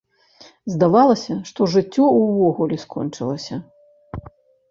[0.75, 3.55] Здавалася, што жыццё ўвогуле скончылася.